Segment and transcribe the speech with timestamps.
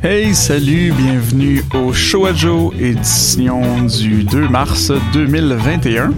[0.00, 6.14] Hey, salut, bienvenue au Show à Joe, édition du 2 mars 2021.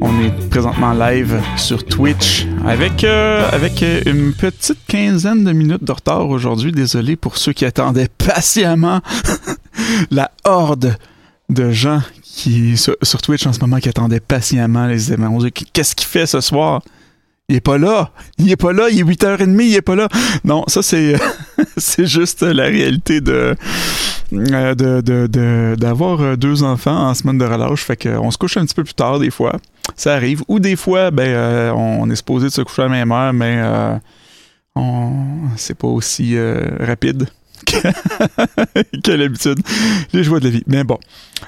[0.00, 5.92] On est présentement live sur Twitch avec, euh, avec une petite quinzaine de minutes de
[5.92, 6.72] retard aujourd'hui.
[6.72, 9.00] Désolé pour ceux qui attendaient patiemment
[10.10, 10.96] la horde
[11.48, 15.38] de gens qui sur, sur Twitch en ce moment qui attendaient patiemment les événements.
[15.72, 16.82] Qu'est-ce qu'il fait ce soir?
[17.48, 18.10] Il est pas là.
[18.38, 18.88] Il est pas là.
[18.90, 20.08] Il est 8h30, il est pas là.
[20.44, 21.16] Non, ça, c'est,
[21.76, 23.54] c'est juste la réalité de,
[24.32, 27.84] euh, de, d'avoir euh, deux enfants en semaine de relâche.
[27.84, 29.56] Fait qu'on se couche un petit peu plus tard, des fois.
[29.96, 30.42] Ça arrive.
[30.48, 33.32] Ou des fois, ben, euh, on est supposé de se coucher à la même heure,
[33.32, 33.60] mais
[34.74, 35.12] on,
[35.56, 36.36] c'est pas aussi
[36.80, 37.26] rapide.
[39.04, 39.58] que l'habitude.
[40.12, 40.64] Les joies de la vie.
[40.66, 40.98] Mais bon.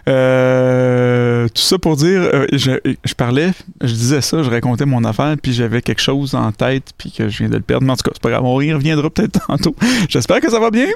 [0.08, 5.36] Euh, tout ça pour dire, euh, je, parlais, je disais ça, je racontais mon affaire,
[5.40, 7.86] puis j'avais quelque chose en tête, puis que je viens de le perdre.
[7.86, 9.74] Mais en tout cas, c'est pas grave, on y reviendra peut-être tantôt.
[10.08, 10.88] J'espère que ça va bien.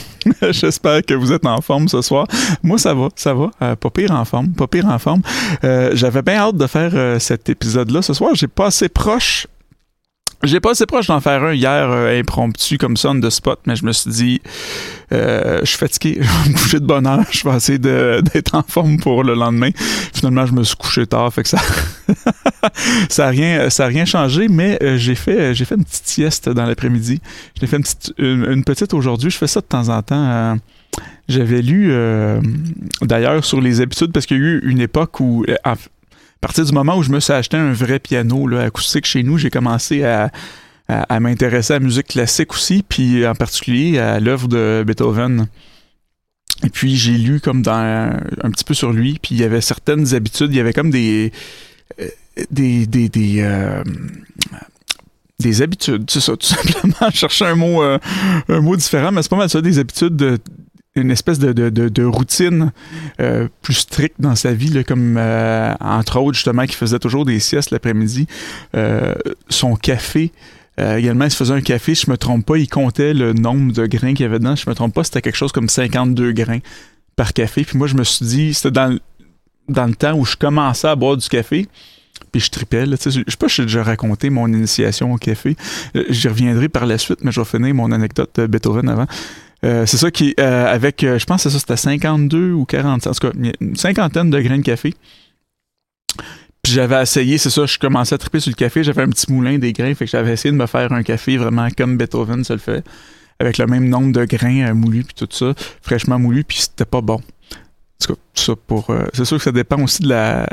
[0.50, 2.28] J'espère que vous êtes en forme ce soir.
[2.62, 3.50] Moi, ça va, ça va.
[3.60, 5.22] Euh, pas pire en forme, pas pire en forme.
[5.62, 8.34] J'avais bien hâte de faire cet épisode-là ce soir.
[8.34, 9.46] J'ai pas assez proche
[10.44, 13.60] j'ai pas assez proche d'en faire un hier euh, impromptu comme ça on the spot,
[13.66, 14.40] mais je me suis dit
[15.12, 18.54] euh, je suis fatigué, je vais me coucher de bonne heure, je vais essayer d'être
[18.54, 19.70] en forme pour le lendemain.
[20.12, 21.58] Finalement, je me suis couché tard, fait que ça
[23.08, 26.48] ça a rien ça rien changé, mais euh, j'ai fait j'ai fait une petite sieste
[26.48, 27.20] dans l'après-midi.
[27.60, 30.58] J'ai fait une petite une, petite aujourd'hui, je fais ça de temps en temps.
[31.28, 31.94] j'avais lu
[33.00, 35.44] d'ailleurs sur les habitudes parce qu'il y a eu une époque où
[36.42, 39.22] à partir du moment où je me suis acheté un vrai piano là, acoustique chez
[39.22, 40.28] nous, j'ai commencé à,
[41.20, 45.46] m'intéresser à la musique classique aussi, puis en particulier à l'œuvre de Beethoven.
[46.64, 49.60] Et puis j'ai lu comme dans un, petit peu sur lui, puis il y avait
[49.60, 51.30] certaines habitudes, il y avait comme des
[52.00, 52.08] euh,
[52.50, 53.84] des des des, euh,
[55.38, 57.10] des habitudes, c'est ça, tout simplement.
[57.14, 57.98] chercher un mot euh,
[58.48, 60.38] un mot différent, mais c'est pas mal ça, des habitudes de,
[60.94, 62.72] une espèce de, de, de, routine
[63.20, 67.24] euh, plus stricte dans sa vie, là, comme euh, entre autres justement qui faisait toujours
[67.24, 68.26] des siestes l'après-midi.
[68.76, 69.14] Euh,
[69.48, 70.32] son café,
[70.78, 73.86] également, il se faisait un café, je me trompe pas, il comptait le nombre de
[73.86, 76.60] grains qu'il y avait dedans, je me trompe pas, c'était quelque chose comme 52 grains
[77.16, 77.64] par café.
[77.64, 78.98] Puis moi, je me suis dit, c'était dans,
[79.68, 81.68] dans le temps où je commençais à boire du café,
[82.32, 82.84] puis je tripais.
[82.84, 85.56] Là, je sais pas si j'ai déjà raconté mon initiation au café.
[86.08, 89.06] J'y reviendrai par la suite, mais je vais finir mon anecdote de Beethoven avant.
[89.64, 93.06] Euh, c'est ça qui, euh, avec, euh, je pense que ça, c'était 52 ou 40,
[93.06, 94.94] en tout cas, une cinquantaine de grains de café.
[96.62, 99.30] Puis j'avais essayé, c'est ça, je commençais à triper sur le café, j'avais un petit
[99.32, 102.44] moulin des grains, fait que j'avais essayé de me faire un café vraiment comme Beethoven
[102.44, 102.84] se le fait,
[103.40, 107.00] avec le même nombre de grains moulus puis tout ça, fraîchement moulu, puis c'était pas
[107.00, 107.20] bon
[108.34, 108.90] ça pour.
[108.90, 110.46] Euh, c'est sûr que ça dépend aussi de la,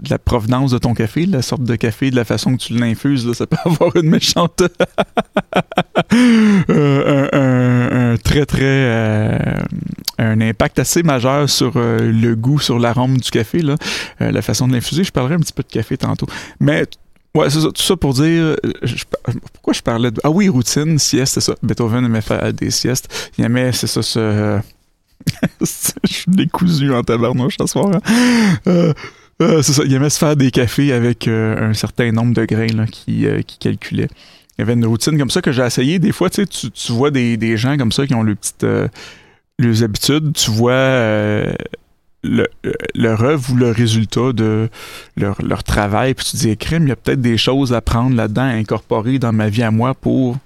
[0.00, 3.32] de provenance de ton café, la sorte de café, de la façon que tu l'infuses.
[3.32, 4.62] Ça peut avoir une méchante.
[6.70, 8.62] Euh, un, très, très.
[8.64, 9.38] Euh,
[10.18, 13.62] un impact assez majeur sur le goût, sur l'arôme du café,
[14.18, 15.04] la façon de l'infuser.
[15.04, 16.26] Je parlerai un petit peu de café tantôt.
[16.58, 16.86] Mais.
[17.32, 18.56] Ouais, c'est ça, tout ça pour dire.
[19.52, 20.20] pourquoi je parlais de.
[20.24, 21.54] Ah oui, routine, sieste, c'est ça.
[21.62, 23.30] Beethoven aimait faire des siestes.
[23.38, 24.60] Il aimait, c'est ça, ce
[25.60, 27.90] je suis décousu en tabarnouche ce soir.
[27.94, 28.00] Hein.
[28.66, 28.92] Euh,
[29.42, 32.44] euh, c'est ça, il aimait se faire des cafés avec euh, un certain nombre de
[32.44, 34.08] grains là, qui, qui calculait.
[34.58, 35.98] Il y avait une routine comme ça que j'ai essayé.
[35.98, 38.66] Des fois, tu, tu vois des, des, gens comme ça qui ont leurs petites
[39.58, 40.34] leurs habitudes.
[40.34, 40.74] Tu vois
[42.22, 42.46] le,
[42.94, 44.68] leur œuvre ou le résultat de
[45.16, 46.12] leur, leur travail.
[46.12, 48.52] Puis tu te dis, crème, il y a peut-être des choses à prendre là-dedans, à
[48.52, 50.36] incorporer dans ma vie à moi pour,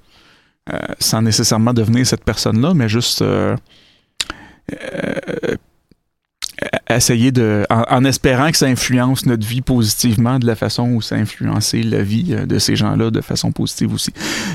[1.01, 3.25] sans nécessairement devenir cette personne-là, mais juste
[4.73, 5.57] euh,
[6.97, 11.17] essayer de, en, espérant que ça influence notre vie positivement de la façon où ça
[11.17, 14.13] a influencé la vie euh, de ces gens-là de façon positive aussi.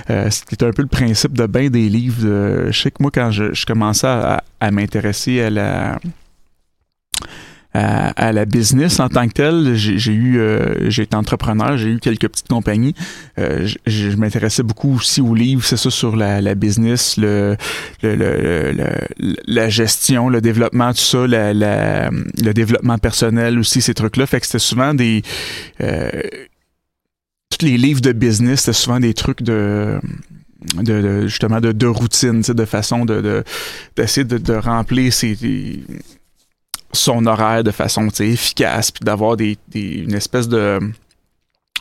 [0.09, 2.23] Euh, C'était un peu le principe de bien des livres.
[2.23, 6.00] De, je sais que moi, quand je, je commençais à, à m'intéresser à la
[7.74, 9.75] à, la business en tant que tel.
[9.75, 12.96] J'ai eu, euh, j'ai été entrepreneur, j'ai eu quelques petites compagnies.
[13.38, 17.56] Euh, je, m'intéressais beaucoup aussi aux livres, c'est ça sur la, la business, le,
[18.02, 18.74] le, le,
[19.48, 24.25] la gestion, le développement, tout ça, la, la, le développement personnel aussi, ces trucs-là.
[24.25, 25.21] Fait que c'était souvent des
[25.81, 26.10] euh,
[27.50, 30.00] tous les livres de business, c'était souvent des trucs de
[30.75, 33.44] de, justement de, de routine, de façon de
[33.95, 35.38] d'essayer de, de, remplir ces
[36.91, 40.80] son horaire de façon efficace, puis d'avoir des, une espèce de,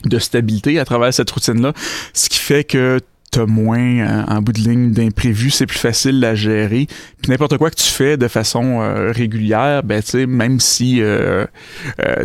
[0.05, 1.73] de stabilité à travers cette routine-là,
[2.13, 3.01] ce qui fait que
[3.31, 6.87] t'as moins euh, en bout de ligne d'imprévus, c'est plus facile à gérer.
[7.21, 11.03] Puis n'importe quoi que tu fais de façon euh, régulière, ben tu sais, même si
[11.03, 11.45] euh,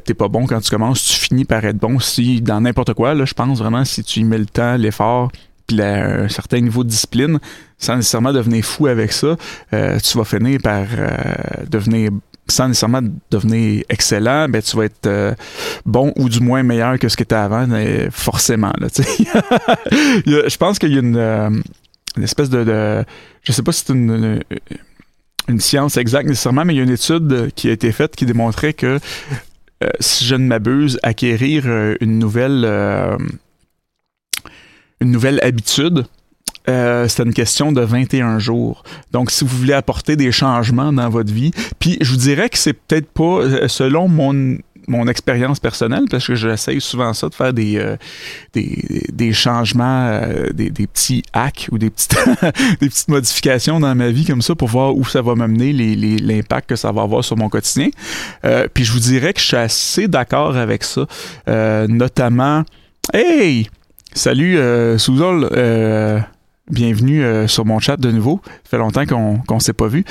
[0.05, 1.99] t'es pas bon quand tu commences, tu finis par être bon.
[1.99, 5.29] Si dans n'importe quoi, là, je pense vraiment si tu y mets le temps, l'effort,
[5.67, 7.39] puis un certain niveau de discipline,
[7.77, 9.35] sans nécessairement devenir fou avec ça,
[9.73, 11.07] euh, tu vas finir par euh,
[11.69, 12.11] devenir
[12.47, 13.01] sans nécessairement
[13.31, 15.33] devenir excellent, ben tu vas être euh,
[15.85, 17.67] bon ou du moins meilleur que ce que tu avant,
[18.11, 18.73] forcément.
[18.79, 18.87] Là,
[20.25, 21.63] je pense qu'il y a une,
[22.21, 23.05] espèce de, de,
[23.43, 24.39] Je sais pas si c'est une,
[25.59, 28.73] science exacte nécessairement, mais il y a une étude qui a été faite qui démontrait
[28.73, 28.99] que
[29.99, 31.65] si je ne m'abuse, acquérir
[31.99, 32.65] une nouvelle
[35.03, 36.05] une nouvelle habitude,
[36.69, 38.83] euh, c'est une question de 21 jours.
[39.11, 42.57] Donc, si vous voulez apporter des changements dans votre vie, puis je vous dirais que
[42.57, 44.57] c'est peut-être pas, euh, selon mon
[44.89, 47.95] mon expérience personnelle, parce que j'essaye souvent ça, de faire des, euh,
[48.53, 50.19] des, changements,
[50.53, 52.17] des, petits hacks ou des petites,
[52.81, 56.67] des petites modifications dans ma vie comme ça pour voir où ça va m'amener, l'impact
[56.67, 57.91] que ça va avoir sur mon quotidien.
[58.73, 61.07] puis je vous dirais que je suis assez d'accord avec ça,
[61.87, 62.65] notamment...
[63.13, 63.69] Hey!
[64.15, 66.19] Salut euh, euh
[66.69, 68.41] bienvenue euh, sur mon chat de nouveau.
[68.45, 70.03] Ça fait longtemps qu'on qu'on s'est pas vu.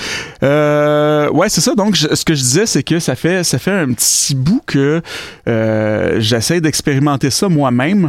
[0.43, 1.75] Euh, ouais, c'est ça.
[1.75, 5.03] Donc, ce que je disais, c'est que ça fait ça fait un petit bout que
[6.19, 8.09] j'essaie d'expérimenter ça moi-même.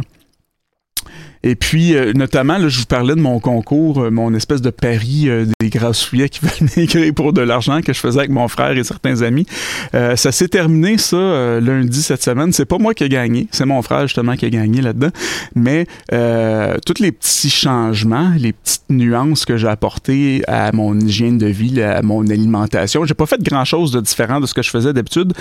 [1.46, 4.70] Et puis, euh, notamment, là, je vous parlais de mon concours, euh, mon espèce de
[4.70, 8.48] pari euh, des grassouillets qui veulent écrire pour de l'argent que je faisais avec mon
[8.48, 9.46] frère et certains amis.
[9.92, 12.50] ça s'est terminé, ça, lundi cette semaine.
[12.52, 15.10] C'est pas moi qui ai gagné, c'est mon frère, justement, qui a gagné là-dedans.
[15.54, 21.46] Mais tous les petits changements, les petites nuances que j'ai apportées à mon hygiène de
[21.46, 24.94] vie, à mon alimentation, j'ai pas fait grand-chose de différent de ce que je faisais
[24.94, 25.34] d'habitude.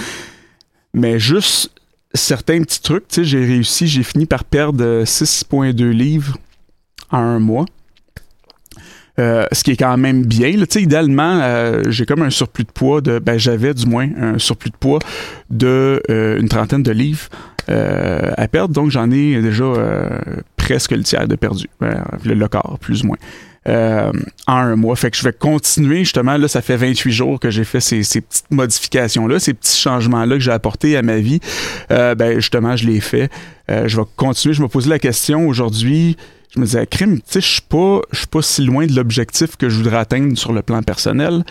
[0.93, 1.71] Mais juste
[2.13, 3.07] certains petits trucs.
[3.07, 6.37] Tu sais, j'ai réussi, j'ai fini par perdre 6,2 livres
[7.11, 7.65] en un mois.
[9.19, 10.51] Euh, ce qui est quand même bien.
[10.69, 13.19] Sais, idéalement, euh, j'ai comme un surplus de poids de.
[13.19, 14.99] Ben, j'avais du moins un surplus de poids
[15.51, 17.29] de euh, une trentaine de livres
[17.67, 18.73] à perdre.
[18.73, 19.65] Donc, j'en ai déjà
[20.57, 21.67] presque le tiers de perdu.
[21.79, 23.17] Ben, le quart, plus ou moins.
[23.69, 24.11] Euh,
[24.45, 24.95] en un mois.
[24.97, 26.35] Fait que je vais continuer justement.
[26.35, 30.41] Là, ça fait 28 jours que j'ai fait ces, petites modifications-là, ces petits changements-là que
[30.41, 31.39] j'ai apportés à ma vie.
[31.89, 33.29] Euh, ben justement, je l'ai fait.
[33.71, 34.53] Euh, je vais continuer.
[34.53, 36.17] Je me posais la question aujourd'hui.
[36.53, 38.93] Je me disais, crime, tu sais, je suis pas, je suis pas si loin de
[38.93, 41.43] l'objectif que je voudrais atteindre sur le plan personnel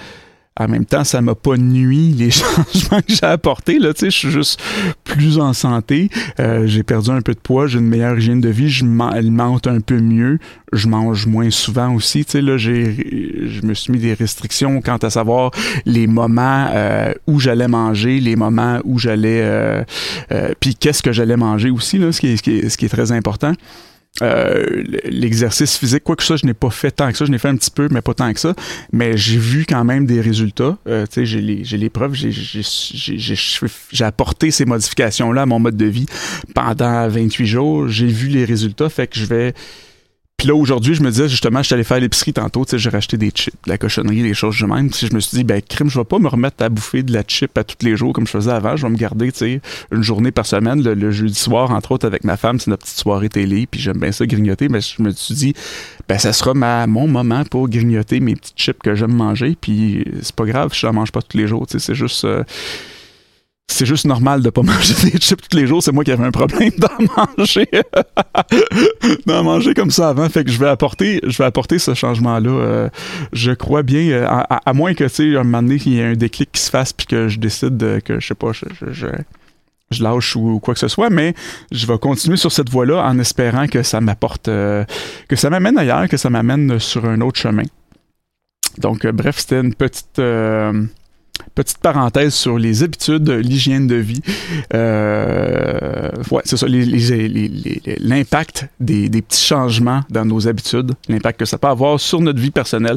[0.61, 3.79] en même temps, ça m'a pas nuit les changements que j'ai apportés.
[3.79, 4.61] Là, je suis juste
[5.05, 6.11] plus en santé.
[6.41, 9.67] Euh, j'ai perdu un peu de poids, j'ai une meilleure hygiène de vie, je m'alimente
[9.67, 10.39] un peu mieux,
[10.73, 12.27] je mange moins souvent aussi.
[12.35, 15.53] Là, j'ai, je me suis mis des restrictions quant à savoir
[15.87, 19.41] les moments euh, où j'allais manger, les moments où j'allais...
[19.43, 19.85] Euh,
[20.61, 23.53] puis qu'est-ce que j'allais manger aussi, là, ce, qui ce qui est très important.
[24.21, 27.25] Euh, l'exercice physique, quoi que ça, je n'ai pas fait tant que ça.
[27.25, 28.55] Je n'ai fait un petit peu, mais pas tant que ça.
[28.93, 30.77] Mais j'ai vu quand même des résultats.
[30.87, 32.15] Euh, tu sais, j'ai les, j'ai les preuves.
[32.15, 36.07] J'ai, j'ai, apporté ces modifications-là à mon mode de vie
[36.55, 37.89] pendant 28 jours.
[37.89, 38.91] J'ai vu les résultats.
[38.91, 39.55] Fait que je vais
[40.37, 42.79] puis là, aujourd'hui, je me disais, justement, je suis allé faire l'épicerie tantôt, tu sais,
[42.79, 44.91] j'ai racheté des chips, de la cochonnerie, des choses de même.
[44.91, 47.13] Puis je me suis dit, ben, crime, je vais pas me remettre à bouffer de
[47.13, 48.75] la chip à tous les jours comme je faisais avant.
[48.75, 49.61] Je vais me garder, tu sais,
[49.93, 52.99] une journée par semaine, le, jeudi soir, entre autres, avec ma femme, c'est notre petite
[52.99, 54.69] soirée télé, puis j'aime bien ça grignoter.
[54.69, 55.55] Mais je me suis dit,
[56.09, 59.57] ben, ça sera ma, mon moment pour grignoter mes petites chips que j'aime manger.
[59.61, 62.25] Puis c'est pas grave, je ne mange pas tous les jours, tu sais, c'est juste.
[62.25, 62.43] Euh,
[63.73, 65.83] c'est juste normal de pas manger des chips tous les jours.
[65.83, 67.69] C'est moi qui avais un problème d'en manger.
[69.27, 70.29] d'en manger comme ça avant.
[70.29, 72.51] Fait que je vais apporter, je vais apporter ce changement-là.
[72.51, 72.89] Euh,
[73.33, 76.05] je crois bien, euh, à, moins que, tu sais, un moment donné, il y ait
[76.05, 80.03] un déclic qui se fasse puis que je décide que, je sais pas, je, je,
[80.03, 81.35] lâche ou, quoi que ce soit, mais
[81.71, 84.85] je vais continuer sur cette voie-là en espérant que ça m'apporte, euh,
[85.29, 87.65] que ça m'amène ailleurs, que ça m'amène sur un autre chemin.
[88.79, 90.19] Donc, bref, c'était une petite
[91.55, 94.23] petite parenthèse sur les habitudes, l'hygiène de vie.
[94.75, 101.59] Euh, ouais, c'est ça, l'impact des, des, petits changements dans nos habitudes, l'impact que ça
[101.59, 102.97] peut avoir sur notre vie personnelle.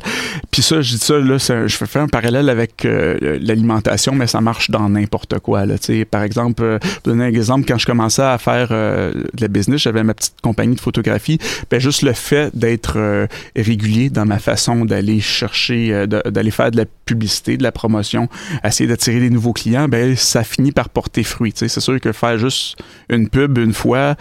[0.51, 4.41] Puis ça, je dis ça, là, je fais un parallèle avec euh, l'alimentation, mais ça
[4.41, 5.65] marche dans n'importe quoi.
[5.65, 5.75] Là,
[6.09, 9.81] par exemple, euh, donner un exemple, quand je commençais à faire euh, de la business,
[9.81, 14.85] j'avais ma petite compagnie de photographie, ben juste le fait d'être régulier dans ma façon
[14.85, 18.29] d'aller chercher, d'aller faire de la publicité, de la promotion,
[18.63, 21.53] essayer d'attirer des nouveaux clients, ben ça finit par porter fruit.
[21.55, 22.77] C'est sûr que faire juste
[23.09, 24.15] une pub une fois,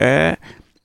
[0.00, 0.32] eh,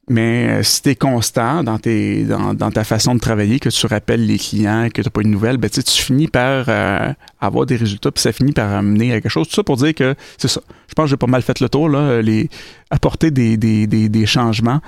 [0.10, 3.86] mais euh, si tu es constant dans, tes, dans, ta façon de travailler, que tu
[3.86, 7.68] rappelles les clients, que tu n'as pas de nouvelles, ben, tu finis par euh, avoir
[7.68, 9.48] des résultats, puis ça finit par amener à quelque chose.
[9.48, 10.62] Tout ça pour dire que c'est ça.
[10.88, 11.88] Je pense que j'ai pas mal fait le tour.
[11.88, 12.50] Là, les,
[12.90, 14.82] apporter des, des, des, changements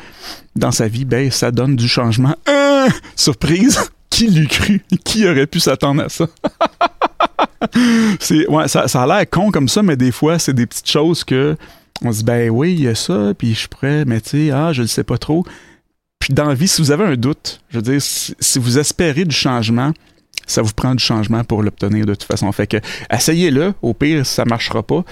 [0.56, 2.36] dans sa vie, ben, ça donne du changement.
[3.16, 3.91] surprise!
[4.22, 4.82] Qui l'eût cru?
[5.04, 6.28] Qui aurait pu s'attendre à ça?
[8.20, 10.90] c'est ouais, ça, ça a l'air con comme ça, mais des fois, c'est des petites
[10.90, 11.58] choses que
[12.04, 14.52] on se dit ben oui, il y a ça, puis je pourrais, mais tu sais,
[14.52, 15.44] ah, je le sais pas trop.
[16.20, 19.26] Puis dans la vie, si vous avez un doute, je veux dire, si, vous espérez
[19.26, 19.92] du changement,
[20.46, 22.52] ça vous prend du changement pour l'obtenir de toute façon.
[22.52, 22.78] Fait que
[23.12, 23.74] essayez-le.
[23.82, 25.04] Au pire, ça marchera pas.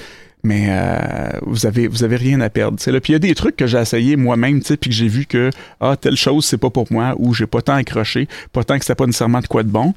[0.43, 2.77] Mais euh, vous avez vous avez rien à perdre.
[2.77, 5.49] Puis il y a des trucs que j'ai essayé moi-même, puis que j'ai vu que
[5.81, 8.85] ah telle chose c'est pas pour moi ou j'ai pas tant accroché, pas tant que
[8.85, 9.93] c'était pas nécessairement de quoi de bon.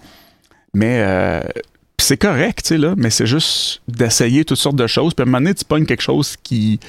[0.75, 1.43] Mais euh,
[1.99, 5.15] c'est correct, tu sais, là, mais c'est juste d'essayer toutes sortes de choses.
[5.15, 6.81] Puis à un moment donné, tu pognes quelque chose qui,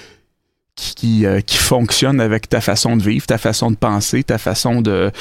[0.75, 4.81] qui, euh, qui, fonctionne avec ta façon de vivre, ta façon de penser, ta façon
[4.81, 5.11] de,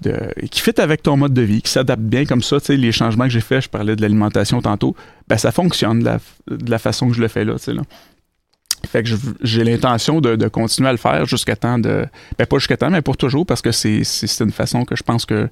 [0.00, 2.60] de qui fit avec ton mode de vie, qui s'adapte bien comme ça.
[2.60, 4.96] Tu sais, les changements que j'ai faits, je parlais de l'alimentation tantôt,
[5.28, 6.18] ben ça fonctionne de la,
[6.50, 7.54] de la, façon que je le fais là.
[7.54, 7.82] Tu sais, là.
[8.86, 9.10] Fait que
[9.42, 12.06] j'ai l'intention de, de, continuer à le faire jusqu'à temps de.
[12.38, 14.02] Ben pas jusqu'à temps, mais pour toujours, parce que c'est
[14.40, 15.48] une façon que je pense que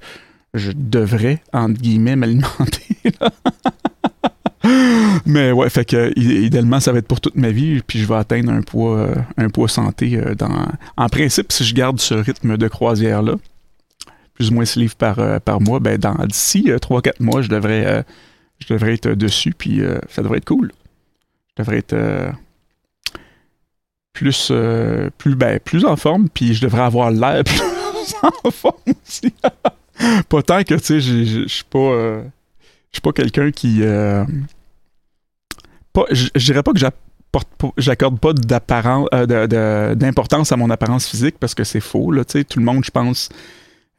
[0.53, 2.97] je devrais, entre guillemets, m'alimenter.
[5.25, 8.15] Mais ouais, fait que idéalement, ça va être pour toute ma vie, puis je vais
[8.15, 10.17] atteindre un poids, euh, un poids santé.
[10.17, 10.67] Euh, dans...
[10.97, 13.35] En principe, si je garde ce rythme de croisière-là,
[14.33, 17.49] plus ou moins 6 livres par, euh, par mois, ben dans d'ici 3-4 mois, je
[17.49, 18.05] devrais,
[18.59, 20.71] je devrais être dessus, puis ça devrait être cool.
[21.49, 21.95] Je devrais être
[24.13, 24.51] plus,
[25.17, 29.33] plus, ben, plus en forme, puis je devrais avoir l'air plus en forme aussi.
[30.29, 32.21] pas tant que, tu sais, je suis pas.
[32.93, 33.83] Suis pas quelqu'un qui.
[35.97, 36.79] Euh, je dirais pas que
[37.77, 38.33] j'accorde pas
[39.13, 42.11] euh, d'importance à mon apparence physique parce que c'est faux.
[42.11, 43.29] Là, tout le monde, je pense,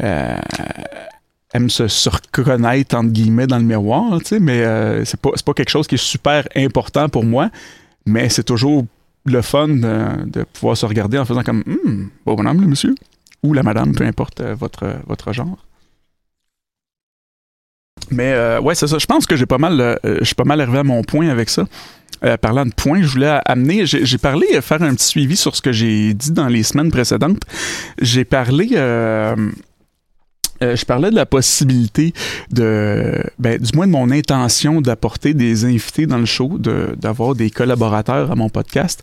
[0.00, 5.96] aime se, reconnaître entre guillemets dans le miroir, mais c'est pas, pas quelque chose qui
[5.96, 7.50] est super important pour moi.
[8.04, 8.84] Mais c'est toujours
[9.25, 12.94] le fun de, pouvoir se regarder en faisant comme hum, bon bonhomme, le monsieur,
[13.42, 15.58] ou la madame, peu importe votre, votre genre.
[18.12, 18.99] Mais euh, ouais, c'est ça.
[18.99, 21.28] Je pense que j'ai pas mal, euh, je suis pas mal arrivé à mon point
[21.28, 21.66] avec ça.
[22.25, 25.62] Euh, parlant de points, je voulais amener, j'ai parlé, faire un petit suivi sur ce
[25.62, 27.42] que j'ai dit dans les semaines précédentes.
[28.00, 28.69] J'ai parlé,
[30.61, 32.14] je parlais de la possibilité
[32.52, 37.50] de, ben, du moins de mon intention d'apporter des invités dans le show, d'avoir des
[37.50, 39.02] collaborateurs à mon podcast.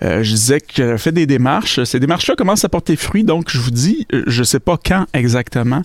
[0.00, 1.84] je disais que j'avais fait des démarches.
[1.84, 5.82] Ces démarches-là commencent à porter fruit, donc je vous dis, je sais pas quand exactement.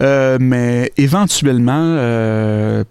[0.00, 2.84] Euh, mais éventuellement, euh,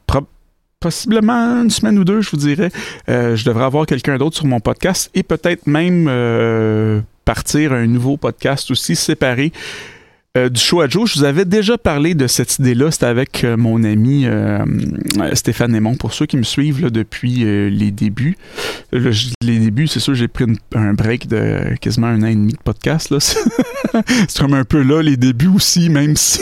[0.79, 2.69] possiblement une semaine ou deux, je vous dirais,
[3.09, 6.05] euh, je devrais avoir quelqu'un d'autre sur mon podcast et peut-être même
[7.25, 9.51] partir un nouveau podcast aussi séparé
[10.37, 12.91] euh, du show à Joe, je vous avais déjà parlé de cette idée-là.
[12.91, 14.63] C'était avec euh, mon ami euh,
[15.33, 15.95] Stéphane Aymon.
[15.95, 18.37] Pour ceux qui me suivent depuis les débuts,
[18.91, 22.59] les débuts, c'est sûr, j'ai pris un break de quasiment un an et demi de
[22.63, 23.13] podcast.
[23.19, 26.41] c'est comme un peu là les débuts aussi, même si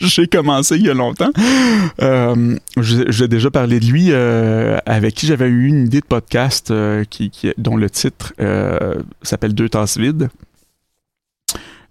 [0.00, 1.32] j'ai commencé il y a longtemps.
[2.78, 6.72] j'ai déjà parlé de lui, avec qui j'avais eu une idée de podcast
[7.58, 8.34] dont le titre
[9.22, 10.28] s'appelle Deux tasses vides.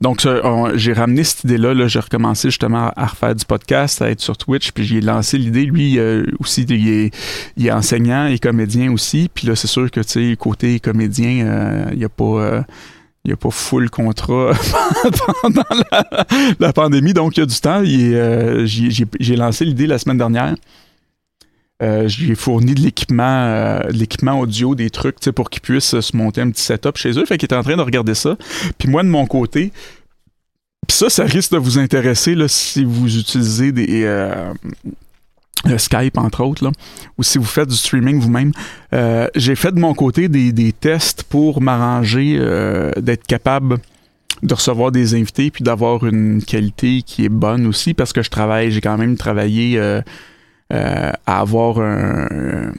[0.02, 0.28] Donc,
[0.76, 1.88] j'ai ramené cette idée-là.
[1.88, 5.66] j'ai recommencé justement à refaire du podcast, à être sur Twitch, puis j'ai lancé l'idée.
[5.66, 7.12] Lui euh, aussi, il est,
[7.56, 9.30] il est, enseignant et comédien aussi.
[9.34, 12.24] Puis là, c'est sûr que, tu sais, côté comédien, euh, il n'y a pas...
[12.24, 12.62] Euh,
[13.24, 14.52] il n'y a pas full contrat
[15.44, 15.62] pendant
[16.60, 17.84] la, pandémie, donc il y a du temps.
[17.86, 20.56] J'ai lancé l'idée la semaine dernière.
[21.82, 26.52] Euh, j'ai fourni de l'équipement, l'équipement audio, des trucs pour qu'ils puissent se monter un
[26.52, 27.26] petit setup chez eux.
[27.26, 28.38] Fait qu'il est en train de regarder ça.
[28.78, 29.72] Puis moi, de mon côté,
[30.88, 34.04] puis ça, ça risque de vous intéresser là, si vous utilisez des
[35.68, 36.72] euh, Skype, entre autres, là,
[37.18, 38.52] ou si vous faites du streaming vous-même.
[38.94, 43.78] Euh, j'ai fait de mon côté des, des tests pour m'arranger euh, d'être capable
[44.42, 48.32] de recevoir des invités puis d'avoir une qualité qui est bonne aussi parce que je
[48.32, 49.80] travaille, j'ai quand même travaillé
[50.72, 52.72] à avoir un,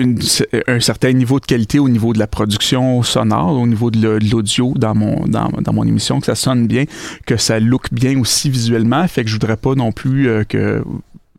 [0.00, 4.72] un certain niveau de qualité au niveau de la production sonore, au niveau de l'audio
[4.76, 6.84] dans mon, dans, mon émission, que ça sonne bien,
[7.26, 9.06] que ça look bien aussi visuellement.
[9.08, 10.84] Fait que je voudrais pas non plus euh, que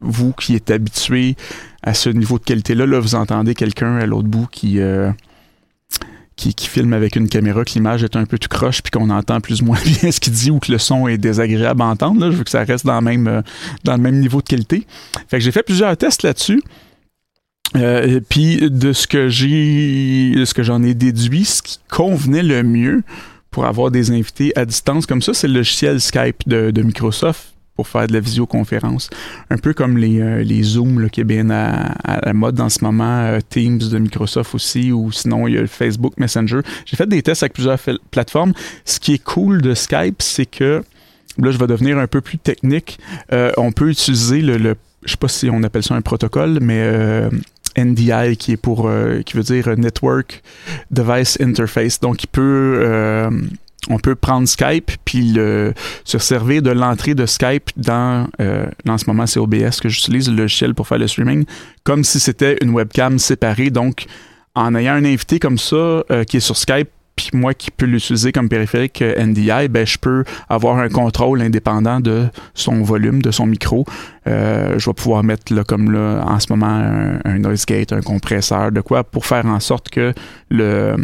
[0.02, 1.36] vous qui êtes habitué
[1.84, 5.10] à ce niveau de qualité-là, là, vous entendez quelqu'un à l'autre bout qui, euh,
[6.39, 9.41] qui, filme avec une caméra, que l'image est un peu tout croche, puis qu'on entend
[9.41, 12.22] plus ou moins bien ce qu'il dit ou que le son est désagréable à entendre.
[12.22, 12.31] Là.
[12.31, 13.41] Je veux que ça reste dans, euh,
[13.86, 14.86] le même niveau de qualité.
[15.27, 16.62] Fait que j'ai fait plusieurs tests là-dessus.
[17.75, 22.41] Euh, puis de ce que j'ai, de ce que j'en ai déduit, ce qui convenait
[22.41, 23.03] le mieux
[23.51, 27.88] pour avoir des invités à distance comme ça, c'est le logiciel Skype de, Microsoft pour
[27.88, 29.09] faire de la visioconférence.
[29.50, 32.67] Un peu comme les, euh, les Zoom là, qui est bien à, la mode en
[32.67, 36.59] ce moment, euh, Teams de Microsoft aussi, ou sinon il y a le Facebook Messenger.
[36.86, 37.79] J'ai fait des tests avec plusieurs
[38.12, 38.51] plateformes.
[38.83, 40.83] Ce qui est cool de Skype, c'est que
[41.38, 43.00] là je vais devenir un peu plus technique.
[43.31, 47.29] on peut utiliser le, le je sais pas si on appelle ça un protocole, mais
[47.77, 50.41] NDI qui est pour euh, qui veut dire Network
[50.91, 52.00] Device Interface.
[52.00, 53.29] Donc il peut euh,
[53.89, 58.98] on peut prendre Skype puis le, se servir de l'entrée de Skype dans, euh, en
[58.98, 61.45] ce moment c'est OBS que j'utilise le logiciel pour faire le streaming,
[61.83, 63.69] comme si c'était une webcam séparée.
[63.69, 64.05] Donc,
[64.55, 67.86] en ayant un invité comme ça euh, qui est sur Skype, puis moi qui peux
[67.86, 73.21] l'utiliser comme périphérique euh, NDI, ben je peux avoir un contrôle indépendant de son volume,
[73.21, 73.86] de son micro.
[74.25, 78.01] je vais pouvoir mettre là, comme là en ce moment un, un noise gate, un
[78.01, 80.13] compresseur, de quoi pour faire en sorte que
[80.50, 80.95] le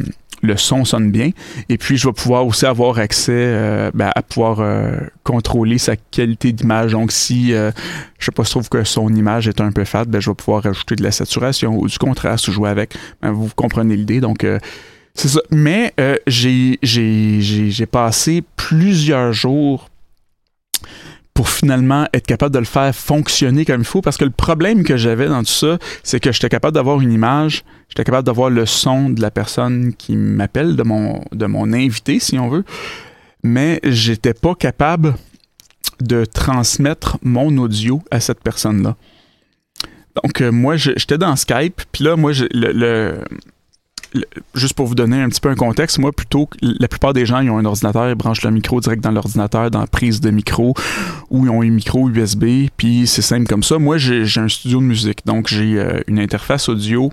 [0.45, 1.31] le son sonne bien.
[1.69, 5.95] Et puis, je vais pouvoir aussi avoir accès euh, ben, à pouvoir euh, contrôler sa
[5.95, 6.91] qualité d'image.
[6.91, 7.71] Donc, si euh,
[8.19, 10.35] je sais pas, je trouve que son image est un peu fade, ben, je vais
[10.35, 12.95] pouvoir rajouter de la saturation ou du contraste ou jouer avec.
[13.21, 14.21] Ben, vous comprenez l'idée.
[14.21, 14.45] Donc,
[15.13, 15.41] c'est ça.
[15.51, 15.93] Mais
[16.27, 16.77] j'ai
[17.91, 19.89] passé plusieurs jours
[21.35, 24.01] pour finalement être capable de le faire fonctionner comme il faut.
[24.01, 27.11] Parce que le problème que j'avais dans tout ça, c'est que j'étais capable d'avoir une
[27.11, 31.73] image, j'étais capable d'avoir le son de la personne qui m'appelle, de mon, de mon
[31.73, 32.63] invité, si on veut,
[33.43, 35.15] mais j'étais pas capable
[36.01, 38.95] de transmettre mon audio à cette personne-là.
[40.23, 43.19] Donc, euh, moi, j'étais dans Skype, puis là, moi, le,
[44.53, 47.39] juste pour vous donner un petit peu un contexte, moi, plutôt, la plupart des gens,
[47.39, 50.29] ils ont un ordinateur, ils branchent le micro direct dans l'ordinateur, dans la prise de
[50.31, 50.73] micro,
[51.29, 53.77] ou ils ont un micro USB, puis c'est simple comme ça.
[53.77, 57.11] Moi, j'ai un studio de musique, donc j'ai euh, une interface audio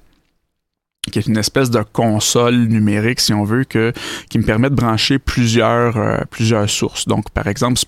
[1.11, 3.93] qui est une espèce de console numérique, si on veut, que,
[4.31, 7.09] qui me permet de brancher plusieurs, euh, plusieurs sources.
[7.09, 7.81] Donc, par exemple,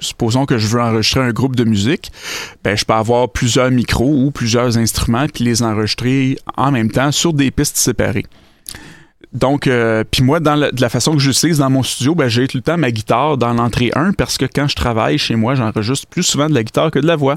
[0.00, 2.10] supposons que je veux enregistrer un groupe de musique,
[2.64, 7.12] ben, je peux avoir plusieurs micros ou plusieurs instruments, puis les enregistrer en même temps
[7.12, 8.26] sur des pistes séparées.
[9.32, 12.48] Donc, euh, puis moi, dans de la façon que j'utilise dans mon studio, ben, j'ai
[12.48, 15.54] tout le temps ma guitare dans l'entrée 1 parce que quand je travaille chez moi,
[15.54, 17.36] j'enregistre plus souvent de la guitare que de la voix.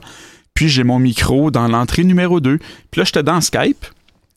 [0.56, 2.58] Puis j'ai mon micro dans l'entrée numéro 2.
[2.90, 3.86] Puis là, j'étais dans Skype.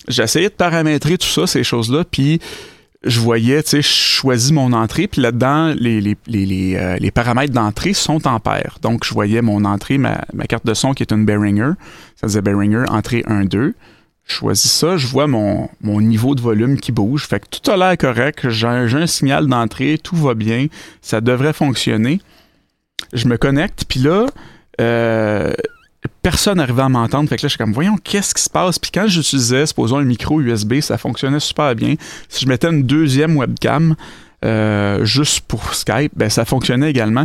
[0.09, 2.41] J'essayais de paramétrer tout ça, ces choses-là, puis
[3.07, 7.11] je voyais, tu sais, je choisis mon entrée, puis là-dedans, les, les, les, euh, les
[7.11, 8.79] paramètres d'entrée sont en paire.
[8.83, 11.73] Donc, je voyais mon entrée, ma, ma, carte de son qui est une Behringer,
[12.17, 13.75] ça disait Behringer, entrée 1-2.
[14.25, 17.29] Je choisis ça, je vois mon, mon niveau de volume qui bouge.
[17.29, 20.67] Fait que tout a l'air correct, j'ai un signal d'entrée, tout va bien,
[21.01, 22.21] ça devrait fonctionner.
[23.13, 24.27] Je me connecte, puis là,
[24.81, 25.53] euh,
[26.23, 27.29] personne n'arrivait à m'entendre.
[27.29, 28.79] Fait que là, je suis comme, voyons, qu'est-ce qui se passe?
[28.79, 31.95] Puis quand j'utilisais, supposons, un micro USB, ça fonctionnait super bien.
[32.29, 33.97] Si je mettais une deuxième webcam,
[34.45, 37.25] euh, juste pour Skype, ben, ça fonctionnait également.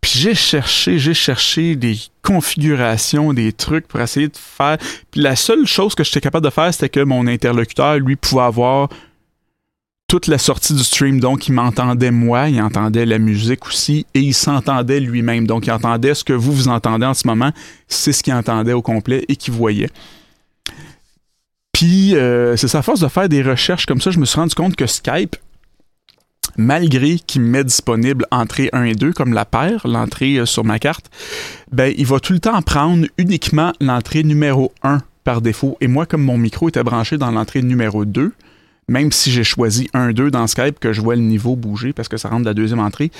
[0.00, 4.76] Puis j'ai cherché, j'ai cherché des configurations, des trucs pour essayer de faire.
[5.10, 8.42] Puis la seule chose que j'étais capable de faire, c'était que mon interlocuteur, lui, pouvait
[8.42, 8.90] avoir
[10.14, 11.18] toute la sortie du stream.
[11.18, 15.44] Donc, il m'entendait moi, il entendait la musique aussi, et il s'entendait lui-même.
[15.44, 17.50] Donc, il entendait ce que vous, vous entendez en ce moment,
[17.88, 19.90] c'est ce qu'il entendait au complet et qu'il voyait.
[21.72, 24.54] Puis, euh, c'est à force de faire des recherches comme ça, je me suis rendu
[24.54, 25.34] compte que Skype,
[26.56, 30.62] malgré qu'il me met disponible entrée 1 et 2 comme la paire, l'entrée euh, sur
[30.62, 31.10] ma carte,
[31.72, 35.76] ben, il va tout le temps prendre uniquement l'entrée numéro 1 par défaut.
[35.80, 38.30] Et moi, comme mon micro était branché dans l'entrée numéro 2,
[38.88, 42.08] même si j'ai choisi un 2 dans Skype, que je vois le niveau bouger parce
[42.08, 43.10] que ça rentre de la deuxième entrée,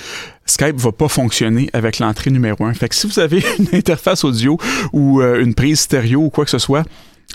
[0.45, 2.73] Skype va pas fonctionner avec l'entrée numéro 1.
[2.73, 4.57] Fait que si vous avez une interface audio
[4.93, 6.83] ou euh, une prise stéréo ou quoi que ce soit,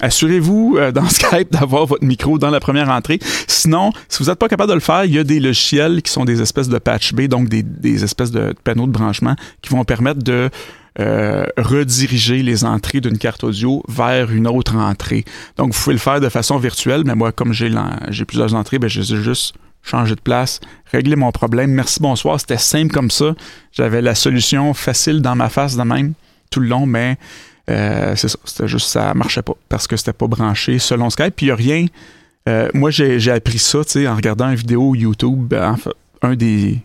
[0.00, 3.18] Assurez-vous euh, dans Skype d'avoir votre micro dans la première entrée.
[3.46, 6.12] Sinon, si vous n'êtes pas capable de le faire, il y a des logiciels qui
[6.12, 9.70] sont des espèces de patch B, donc des, des espèces de panneaux de branchement qui
[9.70, 10.50] vont permettre de
[10.98, 15.24] euh, rediriger les entrées d'une carte audio vers une autre entrée.
[15.56, 17.70] Donc, vous pouvez le faire de façon virtuelle, mais moi, comme j'ai
[18.26, 21.70] plusieurs entrées, ben, j'ai juste changé de place, régler mon problème.
[21.70, 22.40] Merci, bonsoir.
[22.40, 23.34] C'était simple comme ça.
[23.72, 26.14] J'avais la solution facile dans ma face de même
[26.50, 27.16] tout le long, mais
[27.70, 28.38] euh, c'est ça.
[28.44, 31.34] C'était juste ça marchait pas parce que c'était pas branché selon Skype.
[31.36, 31.86] Puis il n'y a rien.
[32.48, 35.54] Euh, moi, j'ai appris ça, en regardant une vidéo YouTube.
[36.22, 36.78] un des.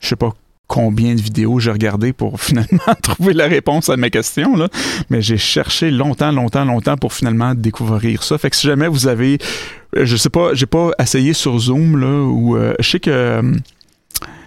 [0.00, 0.32] Je sais pas
[0.66, 4.54] combien de vidéos j'ai regardé pour finalement trouver la réponse à ma question.
[4.54, 4.68] Là.
[5.08, 8.36] Mais j'ai cherché longtemps, longtemps, longtemps pour finalement découvrir ça.
[8.36, 9.38] Fait que si jamais vous avez,
[9.96, 13.42] euh, je sais pas, j'ai pas essayé sur Zoom là, ou je sais que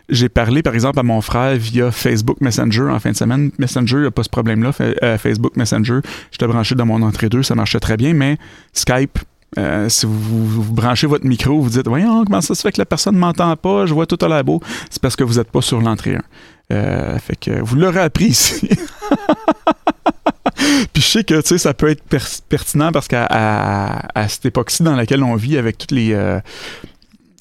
[0.09, 3.51] j'ai parlé par exemple à mon frère via Facebook Messenger en fin de semaine.
[3.59, 4.71] Messenger, il n'y a pas ce problème-là.
[5.17, 5.99] Facebook Messenger,
[6.37, 8.37] te branché dans mon entrée 2, ça marchait très bien, mais
[8.73, 9.19] Skype,
[9.57, 12.85] euh, si vous, branchez votre micro, vous dites Voyons, comment ça se fait que la
[12.85, 14.43] personne ne m'entend pas, je vois tout à la.
[14.89, 16.21] C'est parce que vous n'êtes pas sur l'entrée 1.
[16.71, 18.69] Euh, fait que vous l'aurez appris ici.
[20.93, 22.03] Puis je sais que ça peut être
[22.47, 26.13] pertinent parce qu'à cette époque-ci dans laquelle on vit avec toutes les.
[26.13, 26.39] Euh,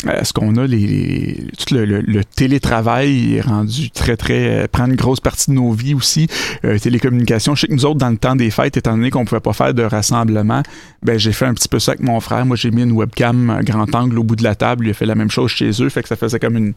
[0.09, 5.21] est-ce qu'on a les, tout le, télétravail est rendu très très euh, prend une grosse
[5.21, 6.27] partie de nos vies aussi.
[6.65, 9.25] Euh, télécommunication je sais que nous autres dans le temps des fêtes étant donné qu'on
[9.25, 10.63] pouvait pas faire de rassemblement
[11.03, 12.47] ben j'ai fait un petit peu ça avec mon frère.
[12.47, 14.87] Moi j'ai mis une webcam grand angle au bout de la table.
[14.87, 15.89] Il a fait la même chose chez eux.
[15.89, 16.75] Fait que ça faisait comme une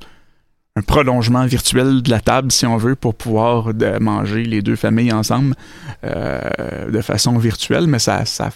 [0.76, 3.70] un prolongement virtuel de la table, si on veut, pour pouvoir
[4.02, 5.54] manger les deux familles ensemble
[6.04, 8.50] de façon virtuelle, mais ça, ça,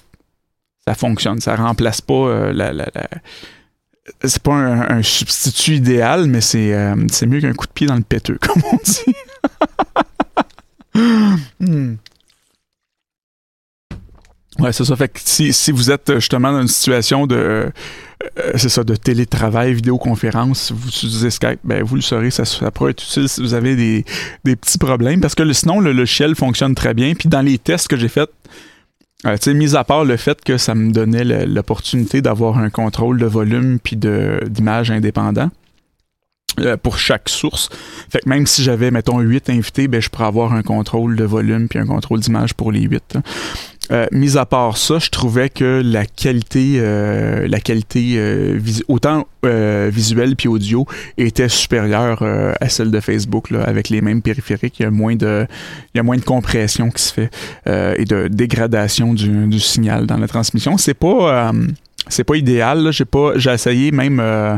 [0.88, 1.40] ça fonctionne.
[1.42, 3.08] Ça remplace pas la, la, la
[4.24, 8.38] c'est pas un, substitut idéal, mais c'est mieux qu'un coup de pied dans le péteux,
[8.42, 9.14] comme on dit.
[11.60, 11.96] Hmm.
[14.60, 14.96] Ouais, c'est ça.
[14.96, 19.74] Fait si, si, vous êtes justement dans une situation de euh, c'est ça, de télétravail,
[19.74, 23.54] vidéoconférence, vous utilisez Skype, ben vous le saurez, ça, ça pourrait être utile si vous
[23.54, 24.06] avez des,
[24.44, 25.22] des petits problèmes.
[25.22, 27.14] Parce que sinon, le logiciel fonctionne très bien.
[27.14, 28.30] Puis dans les tests que j'ai faits,
[29.26, 32.70] euh, tu sais, mis à part le fait que ça me donnait l'opportunité d'avoir un
[32.70, 35.50] contrôle de volume puis d'image indépendant,
[36.60, 37.70] euh, pour chaque source.
[38.10, 41.24] Fait que même si j'avais, mettons, 8 invités, ben, je pourrais avoir un contrôle de
[41.24, 43.18] volume puis un contrôle d'image pour les 8.
[43.92, 49.28] Euh, mis à part ça, je trouvais que la qualité, euh, la qualité euh, autant
[49.44, 50.86] visuelle puis audio
[51.18, 54.78] était supérieure à celle de Facebook là, avec les mêmes périphériques.
[54.82, 55.48] Il y a moins de,
[55.94, 57.30] il y a moins de compression qui se fait
[57.66, 60.78] et de dégradation du, du, signal dans la transmission.
[60.78, 61.54] C'est pas,
[62.10, 62.92] c'est pas idéal.
[62.92, 64.58] J'ai pas, j'ai essayé même euh,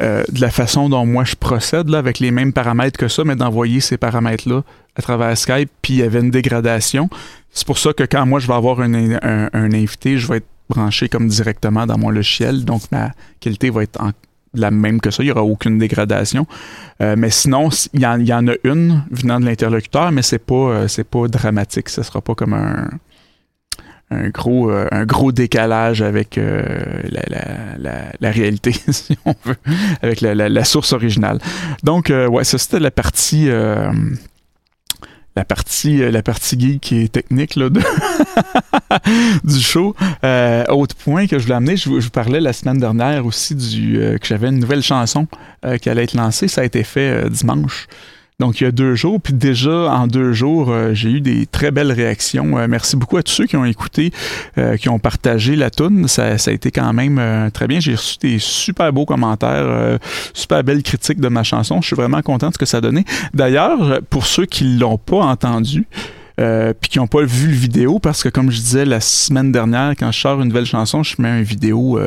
[0.00, 3.36] de la façon dont moi je procède là, avec les mêmes paramètres que ça, mais
[3.36, 4.62] d'envoyer ces paramètres-là
[4.96, 7.08] à travers Skype, puis il y avait une dégradation.
[7.50, 11.08] C'est pour ça que quand moi je vais avoir un, invité, je vais être branché
[11.08, 13.10] comme directement dans mon logiciel, donc ma
[13.40, 14.00] qualité va être
[14.54, 16.46] la même que ça, il n'y aura aucune dégradation.
[17.00, 21.04] Euh, mais sinon, il y, en a une venant de l'interlocuteur, mais c'est pas, euh,
[21.08, 21.88] pas dramatique.
[21.88, 22.88] Ce sera pas comme un,
[24.10, 26.62] un gros, euh, un gros décalage avec euh,
[27.08, 29.56] la, réalité, si on veut,
[30.02, 31.38] avec la, source originale.
[31.84, 33.48] Donc, euh, ouais, ça c'était la partie.
[35.36, 37.68] la partie la partie geek et technique là,
[39.44, 39.94] du show.
[40.68, 44.26] autre point que je voulais amener, je, vous parlais la semaine dernière aussi du que
[44.26, 45.28] j'avais une nouvelle chanson
[45.80, 46.48] qui allait être lancée.
[46.48, 47.86] Ça a été fait dimanche.
[48.40, 49.20] Donc, il y a deux jours.
[49.20, 52.58] Puis déjà, en deux jours, euh, j'ai eu des très belles réactions.
[52.58, 54.12] Euh, merci beaucoup à tous ceux qui ont écouté,
[54.56, 56.08] euh, qui ont partagé la tune.
[56.08, 57.80] Ça, a été quand même très bien.
[57.80, 59.98] J'ai reçu des super beaux commentaires,
[60.32, 61.82] super belles critiques de ma chanson.
[61.82, 63.04] Je suis vraiment content de ce que ça a donné.
[63.34, 65.86] D'ailleurs, pour ceux qui l'ont pas entendu,
[66.36, 69.92] puis qui n'ont pas vu le vidéo, parce que comme je disais la semaine dernière,
[69.98, 72.00] quand je sors une nouvelle chanson, je mets une vidéo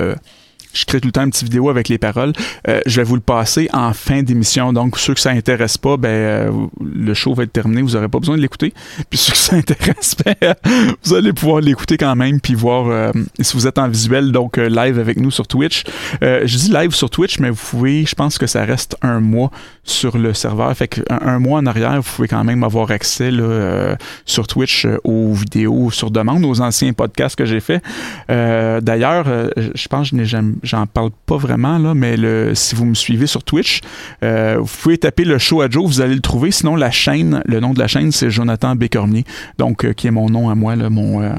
[0.73, 2.33] je crée tout le temps une petite vidéo avec les paroles.
[2.67, 4.73] Euh, je vais vous le passer en fin d'émission.
[4.73, 7.81] Donc, ceux que ça intéresse pas, ben, euh, le show va être terminé.
[7.81, 8.73] Vous n'aurez pas besoin de l'écouter.
[9.09, 10.55] Puis ceux que ça intéresse, ben,
[11.03, 12.41] vous allez pouvoir l'écouter quand même.
[12.41, 15.83] Puis voir euh, si vous êtes en visuel, donc live avec nous sur Twitch.
[16.21, 19.51] je dis live sur Twitch, mais vous pouvez, je pense que ça reste un mois
[19.83, 20.75] sur le serveur.
[20.75, 24.87] Fait qu'un un mois en arrière, vous pouvez quand même avoir accès là, sur Twitch
[25.03, 27.81] aux vidéos sur demande, aux anciens podcasts que j'ai fait.
[28.29, 32.75] D'ailleurs, je pense que je n'ai jamais j'en parle pas vraiment, là, mais le, si
[32.75, 33.81] vous me suivez sur Twitch,
[34.23, 36.51] euh, vous pouvez taper le show à Joe, vous allez le trouver.
[36.51, 39.25] Sinon, la chaîne, le nom de la chaîne, c'est Jonathan Bécormier,
[39.57, 41.21] donc euh, qui est mon nom à moi, là, mon.
[41.21, 41.33] Euh,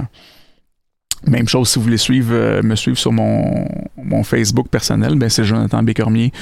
[1.26, 5.44] même chose si vous voulez suivre, me suivre sur mon, mon Facebook personnel, ben c'est
[5.44, 6.32] Jonathan Bécormier.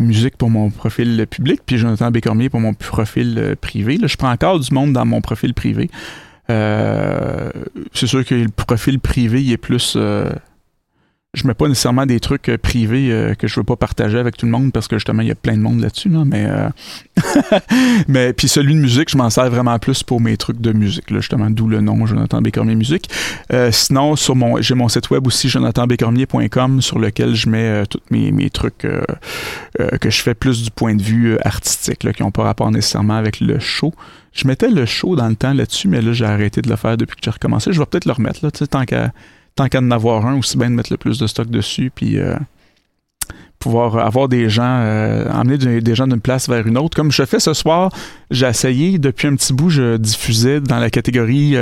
[0.00, 3.96] musique pour mon profil public, puis Jonathan Bécormier pour mon profil privé.
[3.96, 5.90] Là, je prends encore du monde dans mon profil privé.
[6.48, 9.96] c'est sûr que le profil privé il est plus
[11.34, 14.36] je mets pas nécessairement des trucs euh, privés euh, que je veux pas partager avec
[14.36, 16.46] tout le monde parce que justement il y a plein de monde là-dessus là, mais
[16.46, 16.68] euh,
[18.08, 21.10] mais puis celui de musique je m'en sers vraiment plus pour mes trucs de musique
[21.10, 23.10] là, justement d'où le nom Jonathan Bécormier musique.
[23.70, 28.30] Sinon sur mon j'ai mon site web aussi jonathanbécormier.com sur lequel je mets tous mes,
[28.32, 32.44] mes trucs que je fais plus du point de vue artistique là, qui ont pas
[32.44, 33.92] rapport nécessairement avec le show.
[34.32, 36.96] Je mettais le show dans le temps là-dessus mais là j'ai arrêté de le faire
[36.96, 37.72] depuis que j'ai recommencé.
[37.72, 39.12] Je vais peut-être le remettre là tant qu'à
[39.54, 42.18] tant qu'à en avoir un, aussi bien de mettre le plus de stock dessus, puis
[42.18, 42.36] euh,
[43.58, 46.96] pouvoir avoir des gens, euh, emmener des gens d'une place vers une autre.
[46.96, 47.90] Comme je fais ce soir,
[48.30, 51.56] j'ai essayé, depuis un petit bout, je diffusais dans la catégorie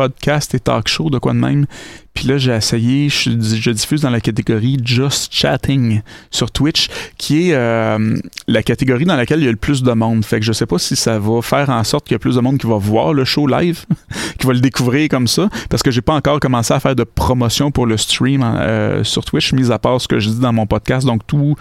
[0.00, 1.66] euh, podcast et talk show, de quoi de même.
[2.14, 7.54] Puis là, j'ai essayé, je, diffuse dans la catégorie Just Chatting sur Twitch, qui est
[7.54, 8.16] euh,
[8.48, 10.24] la catégorie dans laquelle il y a le plus de monde.
[10.24, 12.36] Fait que je sais pas si ça va faire en sorte qu'il y a plus
[12.36, 13.84] de monde qui va voir le show live,
[14.38, 17.04] qui va le découvrir comme ça, parce que j'ai pas encore commencé à faire de
[17.04, 20.52] promotion pour le stream euh, sur Twitch, mis à part ce que je dis dans
[20.52, 21.06] mon podcast.
[21.06, 21.56] Donc tout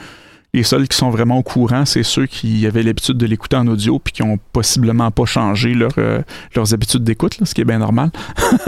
[0.54, 3.68] les seuls qui sont vraiment au courant, c'est ceux qui avaient l'habitude de l'écouter en
[3.68, 6.22] audio puis qui ont possiblement pas changé euh,
[6.56, 8.10] leurs habitudes d'écoute, ce qui est bien normal.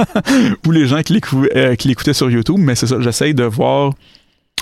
[0.68, 3.94] Ou les gens euh, qui l'écoutaient sur YouTube, mais c'est ça, j'essaye de voir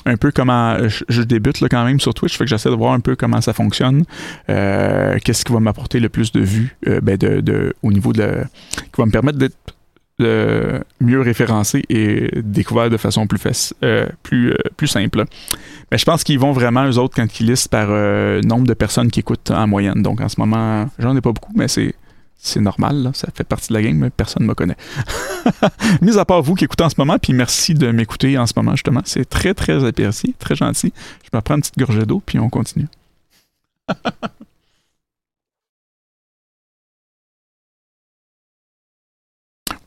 [0.06, 2.94] un peu comment je, débute là, quand même sur Twitch, fait que j'essaie de voir
[2.94, 4.06] un peu comment ça fonctionne,
[4.50, 8.44] euh, qu'est-ce qui va m'apporter le plus de vues ben de, au niveau de
[8.78, 9.58] qui va me permettre d'être
[10.20, 13.74] mieux référencé et découvert de façon plus,
[14.24, 15.26] plus, plus simple.
[15.92, 17.88] Mais je pense qu'ils vont vraiment, eux autres, quand ils listent par
[18.44, 20.02] nombre de personnes qui écoutent en moyenne.
[20.02, 21.96] Donc en ce moment, j'en ai pas beaucoup, mais c'est
[22.42, 24.78] c'est normal, ça fait partie de la game, mais personne ne me connaît.
[26.02, 28.54] Mis à part vous qui écoutez en ce moment, puis merci de m'écouter en ce
[28.56, 29.02] moment, justement.
[29.04, 30.94] C'est très, très apprécié, très gentil.
[31.24, 32.88] Je me prends une petite gorgée d'eau, puis on continue.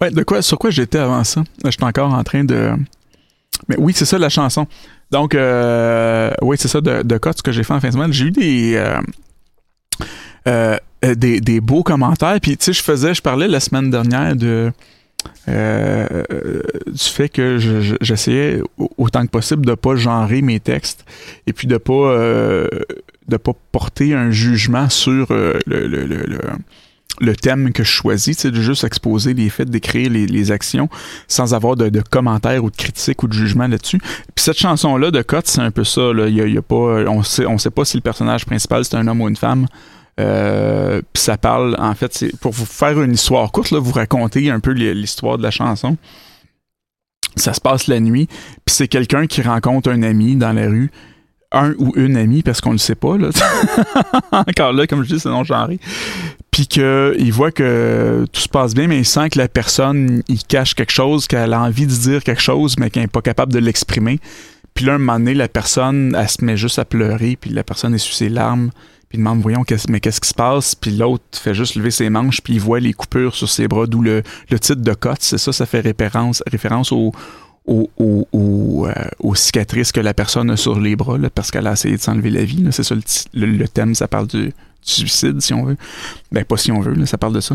[0.03, 1.45] ouais, de quoi, sur quoi j'étais avant ça?
[1.65, 2.73] J'étais encore en train de.
[3.69, 4.67] Mais oui, c'est ça la chanson.
[5.11, 8.13] Donc, euh, oui, c'est ça de, de ce que j'ai fait en fin de semaine.
[8.13, 8.75] J'ai eu des.
[8.77, 9.01] Euh,
[10.49, 12.39] euh, euh, des, des, beaux commentaires.
[12.41, 14.73] Puis, tu sais, je faisais, je parlais la semaine dernière de.
[15.47, 17.59] Du fait que
[18.01, 18.61] j'essayais
[18.99, 21.05] autant que possible de pas genrer mes textes
[21.47, 22.17] et puis de pas
[23.29, 26.39] de pas porter un jugement sur le, le, le,
[27.35, 30.89] thème que je choisis, c'est de juste exposer les faits, d'écrire les, actions
[31.29, 33.99] sans avoir de, commentaires ou de critiques ou de jugement là-dessus.
[33.99, 36.13] Puis cette chanson-là de Cotte, c'est un peu ça.
[36.13, 36.29] Là.
[36.29, 39.29] Y a, pas, on sait, sait pas si le personnage principal c'est un homme ou
[39.29, 39.67] une femme.
[40.21, 43.93] Euh, puis ça parle, en fait, c'est pour vous faire une histoire courte, là, vous
[43.93, 45.97] raconter un peu l'histoire de la chanson.
[47.37, 50.91] Ça se passe la nuit, puis c'est quelqu'un qui rencontre un ami dans la rue,
[51.53, 53.31] un ou une amie, parce qu'on ne le sait pas, là.
[54.33, 55.79] Encore là, comme je dis, c'est non genré.
[56.51, 60.43] Puis qu'il voit que tout se passe bien, mais il sent que la personne, il
[60.45, 63.53] cache quelque chose, qu'elle a envie de dire quelque chose, mais qu'elle n'est pas capable
[63.53, 64.21] de l'exprimer.
[64.75, 67.65] Puis là, un moment donné, la personne, elle se met juste à pleurer, puis la
[67.65, 68.71] personne est sur ses larmes,
[69.13, 70.75] puis demande voyons mais qu'est-ce qui se passe?
[70.75, 73.87] Puis l'autre fait juste lever ses manches puis il voit les coupures sur ses bras
[73.87, 77.13] d'où le, titre de cote c'est ça ça fait référence référence au,
[77.69, 78.25] euh,
[79.21, 82.31] aux cicatrices que la personne a sur les bras parce qu'elle a essayé de s'enlever
[82.31, 82.97] la vie c'est ça
[83.35, 85.77] le, thème ça parle du, suicide si on veut
[86.33, 87.55] ben pas si on veut ça parle de ça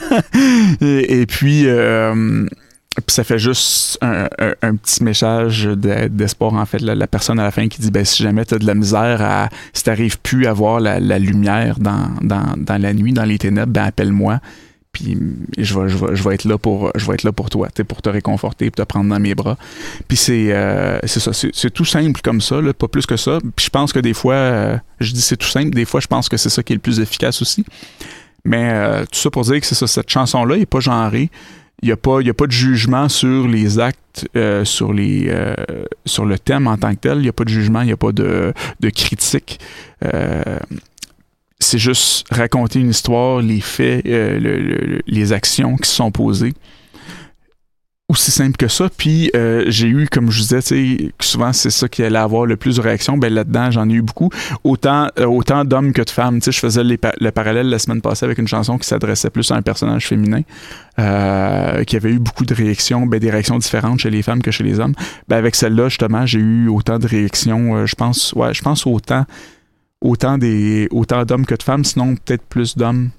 [0.80, 2.46] et, puis euh,
[3.04, 6.78] puis ça fait juste un, petit message d'espoir, en fait.
[6.78, 9.50] La, personne à la fin qui dit ben, si jamais tu as de la misère,
[9.74, 13.84] si tu plus à voir la, lumière dans, dans, la nuit, dans les ténèbres, ben
[13.84, 14.40] appelle-moi.
[14.96, 15.18] Puis
[15.58, 18.08] je vais, je, vais, être là pour, je vais être là pour toi, pour te
[18.08, 19.58] réconforter, pour te prendre dans mes bras.
[20.08, 23.38] Puis c'est euh, ça, c'est tout simple comme ça, là, pas plus que ça.
[23.54, 26.06] Puis je pense que des fois, euh, je dis c'est tout simple, des fois je
[26.06, 27.66] pense que c'est ça qui est le plus efficace aussi.
[28.46, 31.30] Mais euh, tout ça pour dire que c'est ça, cette chanson-là n'est pas genrée
[31.82, 34.26] il n'y a, pas, a pas de jugement sur les actes,
[34.64, 35.30] sur, les,
[36.06, 37.18] sur le thème en tant que tel.
[37.18, 39.60] Il n'y a pas de jugement, il n'y a pas de, de critique.
[40.02, 40.58] Euh,
[41.66, 46.54] c'est juste raconter une histoire, les faits, les actions qui se sont posées
[48.08, 48.88] aussi simple que ça.
[48.96, 52.56] Puis euh, j'ai eu, comme je vous disais, souvent c'est ça qui allait avoir le
[52.56, 53.16] plus de réactions.
[53.18, 54.30] Ben là-dedans, j'en ai eu beaucoup.
[54.62, 56.40] Autant, euh, autant d'hommes que de femmes.
[56.44, 59.62] Je faisais le parallèle la semaine passée avec une chanson qui s'adressait plus à un
[59.62, 60.42] personnage féminin,
[60.98, 64.50] euh, qui avait eu beaucoup de réactions, ben, des réactions différentes chez les femmes que
[64.52, 64.94] chez les hommes.
[65.28, 67.86] Ben avec celle-là, justement, j'ai eu autant de réactions.
[67.86, 69.24] je pense, ouais, je pense autant,
[70.00, 73.10] autant des, autant d'hommes que de femmes, sinon peut-être plus d'hommes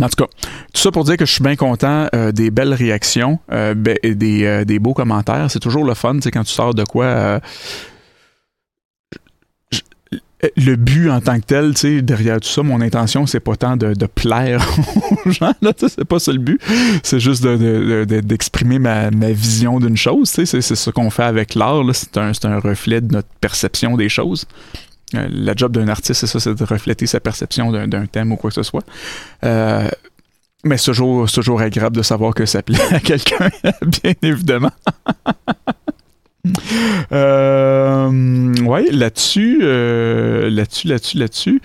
[0.00, 0.30] en tout cas,
[0.72, 4.44] tout ça pour dire que je suis bien content euh, des belles réactions euh, des,
[4.44, 5.50] euh, des, beaux commentaires.
[5.50, 7.40] C'est toujours le fun, quand tu sors de quoi.
[10.56, 13.54] le but en tant que tel, tu sais, derrière tout ça, mon intention, c'est pas
[13.54, 14.66] tant de, plaire
[15.26, 16.60] aux gens, là, c'est pas ça le but.
[17.02, 21.54] C'est juste d'exprimer ma, ma, vision d'une chose, tu sais, c'est ce qu'on fait avec
[21.54, 24.46] l'art, c'est un, un reflet de notre perception des choses.
[25.14, 28.36] Euh, la job d'un artiste, c'est ça, c'est de refléter sa perception d'un thème ou
[28.36, 28.84] quoi que ce soit.
[29.44, 29.88] Euh,
[30.64, 33.50] mais c'est toujours, agréable de savoir que ça plaît à quelqu'un,
[33.82, 34.70] bien évidemment.
[37.12, 41.62] euh, ouais, là-dessus, euh, là-dessus, là-dessus, là-dessus,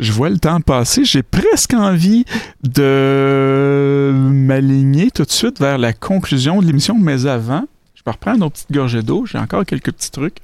[0.00, 1.04] je vois le temps passer.
[1.04, 2.24] J'ai presque envie
[2.62, 8.44] de m'aligner tout de suite vers la conclusion de l'émission, mais avant, je vais reprendre
[8.44, 9.24] une petite gorgée d'eau.
[9.24, 10.38] J'ai encore quelques petits trucs.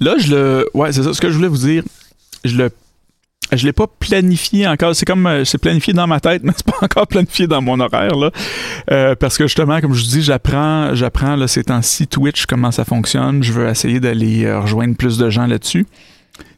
[0.00, 0.68] Là, je le.
[0.74, 1.12] Ouais, c'est ça.
[1.12, 1.82] Ce que je voulais vous dire,
[2.44, 2.70] je le.
[3.52, 4.96] Je l'ai pas planifié encore.
[4.96, 7.78] C'est comme euh, c'est planifié dans ma tête, mais c'est pas encore planifié dans mon
[7.78, 8.30] horaire là.
[8.90, 12.70] Euh, parce que justement, comme je vous dis, j'apprends, j'apprends là ces temps-ci Twitch comment
[12.70, 13.42] ça fonctionne.
[13.42, 15.86] Je veux essayer d'aller euh, rejoindre plus de gens là-dessus.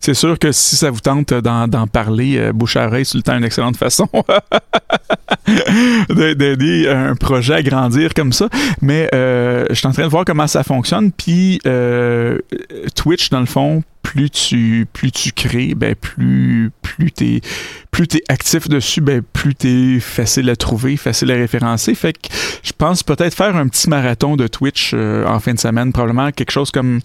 [0.00, 3.22] C'est sûr que si ça vous tente d'en parler, euh, bouche à oreille, c'est le
[3.22, 4.08] temps une excellente façon
[6.08, 8.48] d'aider un projet à grandir comme ça.
[8.80, 11.12] Mais euh, je suis en train de voir comment ça fonctionne.
[11.12, 12.38] Puis euh,
[12.94, 17.40] Twitch, dans le fond, plus tu plus tu crées, ben plus plus t'es
[17.90, 21.96] plus t'es actif dessus, ben plus t'es facile à trouver, facile à référencer.
[21.96, 22.28] Fait que
[22.62, 26.52] je pense peut-être faire un petit marathon de Twitch en fin de semaine, probablement quelque
[26.52, 27.00] chose comme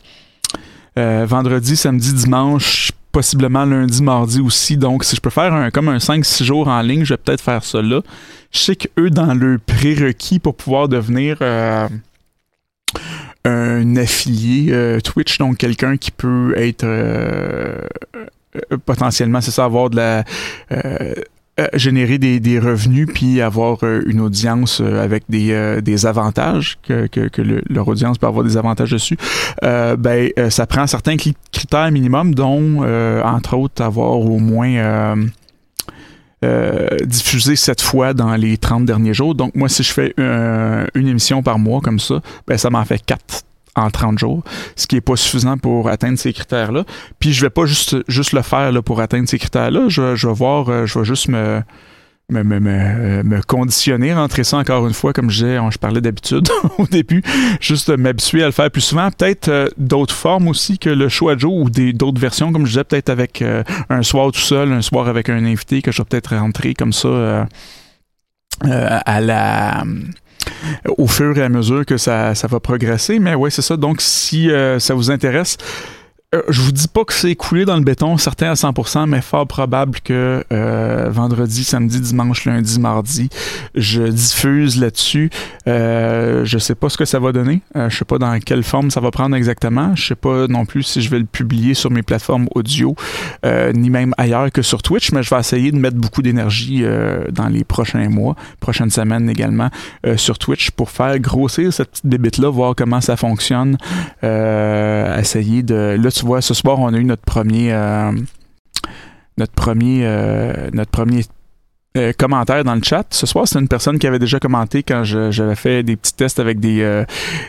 [0.98, 4.78] euh, vendredi, samedi, dimanche, possiblement lundi, mardi aussi.
[4.78, 7.42] Donc, si je peux faire un, comme un 5-6 jours en ligne, je vais peut-être
[7.42, 8.02] faire ça là.
[8.52, 11.88] Je sais qu'eux, dans le prérequis pour pouvoir devenir euh,
[13.46, 16.86] un affilié euh, Twitch, donc quelqu'un qui peut être
[18.86, 20.26] potentiellement, c'est ça, avoir de la
[21.74, 28.18] générer des, revenus puis avoir une audience avec des, des avantages que, que, leur audience
[28.18, 29.18] peut avoir des avantages dessus
[29.62, 31.16] ben ça prend certains
[31.52, 32.84] critères minimums dont
[33.24, 35.16] entre autres avoir au moins
[36.44, 39.36] euh, diffusé sept fois dans les 30 derniers jours.
[39.36, 43.00] Donc, moi, si je fais une émission par mois comme ça, ben, ça m'en fait
[43.06, 43.44] quatre
[43.76, 44.44] en 30 jours,
[44.76, 46.84] ce qui est pas suffisant pour atteindre ces critères-là.
[47.20, 49.86] Puis je vais pas juste, juste le faire là, pour atteindre ces critères-là.
[49.88, 51.62] Je, je vais voir, euh, je vais juste me,
[52.32, 56.02] me, me, me, me, conditionner, rentrer ça encore une fois, comme je, disais, je parlais
[56.02, 57.22] d'habitude au début,
[57.60, 59.10] juste m'habituer à le faire plus souvent.
[59.12, 63.10] Peut-être euh, d'autres formes aussi que le Joe ou d'autres versions, comme je disais, peut-être
[63.10, 66.36] avec euh, un soir tout seul, un soir avec un invité que je vais peut-être
[66.36, 67.46] rentrer comme ça euh,
[68.64, 69.84] à la
[70.98, 73.20] au fur et à mesure que ça, ça va progresser.
[73.20, 73.78] Mais ouais, c'est ça.
[73.78, 76.01] Donc, si ça vous intéresse, euh,
[76.48, 79.46] je vous dis pas que c'est coulé dans le béton, certain à 100%, mais fort
[79.46, 83.30] probable que euh, vendredi, samedi, dimanche, lundi, mardi,
[83.76, 85.30] je diffuse là-dessus.
[85.68, 87.64] Euh, je sais pas ce que ça va donner.
[87.76, 89.94] Euh, je sais pas dans quelle forme ça va prendre exactement.
[89.94, 92.96] Je sais pas non plus si je vais le publier sur mes plateformes audio,
[93.74, 96.86] ni même ailleurs que sur Twitch, mais je vais essayer de mettre beaucoup d'énergie
[97.30, 99.70] dans les prochains mois, prochaines semaines également,
[100.16, 103.78] sur Twitch pour faire grossir cette petite bébite-là, voir comment ça fonctionne.
[104.24, 105.98] essayer de...
[106.02, 108.12] Là, tu vois, ce soir, on a eu notre premier, euh,
[109.40, 111.24] notre premier, euh, notre premier
[111.98, 113.08] euh, commentaire dans le chat.
[113.10, 116.40] Ce soir, c'est une personne qui avait déjà commenté quand j'avais fait des petits tests
[116.40, 117.04] avec des,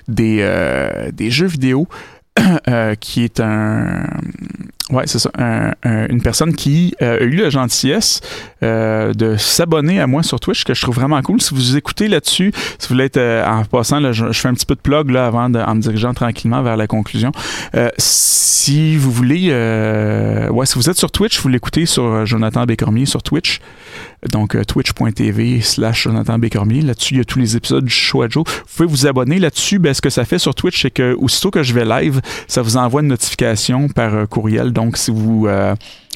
[0.09, 1.87] des, des jeux vidéo.
[3.01, 4.07] qui est un
[4.93, 5.31] ouais c'est ça
[5.85, 8.21] une personne qui a eu la gentillesse
[8.63, 12.53] de s'abonner à moi sur Twitch que je trouve vraiment cool si vous écoutez là-dessus
[12.79, 15.51] si vous voulez être en passant je, fais un petit peu de plug là avant
[15.51, 17.33] de, en me dirigeant tranquillement vers la conclusion
[18.63, 22.65] si vous voulez, euh, ouais, si vous êtes sur Twitch, vous l'écoutez sur euh, Jonathan
[22.65, 23.61] Bécormier sur Twitch.
[24.31, 26.83] Donc, euh, twitch.tv slash Jonathan Bécormier.
[26.83, 28.45] Là-dessus, il y a tous les épisodes du show à Joe.
[28.47, 29.79] Vous pouvez vous abonner là-dessus.
[29.79, 32.63] Ben, ce que ça fait sur Twitch, c'est que aussitôt que je vais live, ça
[32.63, 34.73] vous envoie une notification par courriel.
[34.73, 35.49] Donc, si vous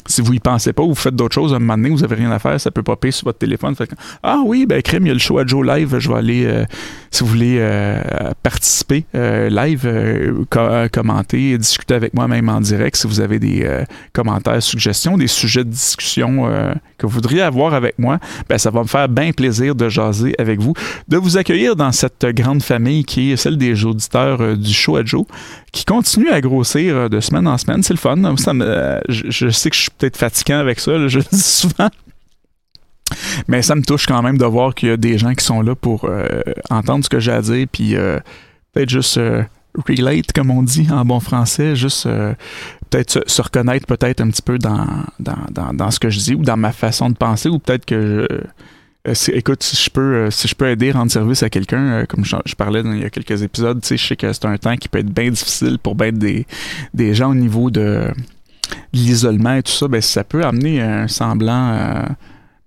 [0.06, 2.04] si vous y pensez pas ou vous faites d'autres choses, à un moment donné, vous
[2.04, 3.74] avez rien à faire, ça peut popper sur votre téléphone.
[4.22, 6.44] ah oui, ben crème, il y a le show à Joe live, je vais aller,
[6.46, 6.64] euh,
[7.10, 8.00] si vous voulez euh,
[8.42, 10.46] participer euh, live,
[10.92, 13.68] commenter, discuter avec moi même en direct, si vous avez des
[14.12, 16.48] commentaires, suggestions, des sujets de discussion
[16.98, 20.34] que vous voudriez avoir avec moi, ben ça va me faire bien plaisir de jaser
[20.38, 20.74] avec vous,
[21.08, 25.04] de vous accueillir dans cette grande famille qui est celle des auditeurs du show à
[25.04, 25.24] Joe,
[25.72, 27.82] qui continue à grossir de semaine en semaine.
[27.82, 28.16] C'est le fun.
[29.08, 31.90] Je, je sais que je suis peut-être fatigant avec ça, je le dis souvent.
[33.48, 35.62] Mais ça me touche quand même de voir qu'il y a des gens qui sont
[35.62, 36.26] là pour euh,
[36.70, 38.18] entendre ce que j'ai à dire, puis euh,
[38.72, 39.44] peut-être juste euh,
[39.88, 42.08] relate, comme on dit en bon français, juste
[42.90, 44.86] peut-être se, reconnaître peut-être un petit peu dans,
[45.20, 48.26] dans, ce que je dis ou dans ma façon de penser, ou peut-être que
[49.04, 52.54] je, écoute, si je peux, si je peux aider, rendre service à quelqu'un, comme je,
[52.56, 54.98] parlais dans, il y a quelques épisodes, je sais que c'est un temps qui peut
[54.98, 56.46] être bien difficile pour bien des,
[56.94, 58.10] des gens au niveau de
[58.92, 61.72] l'isolement et tout ça, ben, ça peut amener un semblant.
[61.74, 62.02] Euh,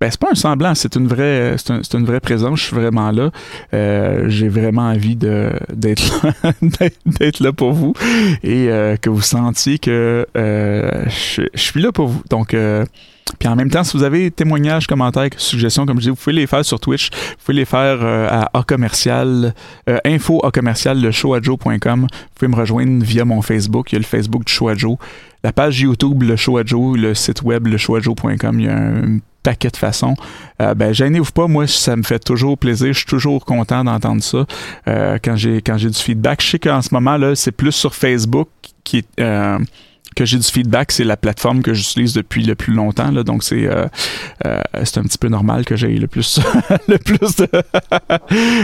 [0.00, 2.60] ben, c'est pas un semblant, c'est une vraie, c'est, une vraie présence.
[2.60, 3.30] Je suis vraiment là.
[3.74, 6.52] Euh, j'ai vraiment envie d'être là,
[7.06, 7.92] d'être là pour vous
[8.42, 12.22] et euh, que vous sentiez que je, suis là pour vous.
[12.30, 12.56] Donc,
[13.38, 16.34] puis en même temps, si vous avez témoignages, commentaires, suggestions, comme je dis, vous pouvez
[16.34, 17.10] les faire sur Twitch.
[17.10, 19.54] Vous pouvez les faire à A commercial,
[20.06, 23.92] info A commercial, le show Vous pouvez me rejoindre via mon Facebook.
[23.92, 24.70] Il y a le Facebook du show
[25.42, 28.76] la page YouTube, le show à Joe, le site web, le show il y a
[28.76, 30.14] un paquet de façons.
[30.60, 32.92] Euh, ben, gênez-vous pas, moi, ça me fait toujours plaisir.
[32.92, 34.44] Je suis toujours content d'entendre ça
[34.88, 36.42] euh, quand j'ai quand j'ai du feedback.
[36.42, 38.48] Je sais qu'en ce moment, là, c'est plus sur Facebook
[38.84, 39.58] qui est.
[40.16, 43.12] Que j'ai du feedback, c'est la plateforme que j'utilise depuis le plus longtemps.
[43.12, 43.86] Donc c'est euh,
[44.44, 46.40] euh, c'est un petit peu normal que j'ai le plus
[46.88, 47.36] le plus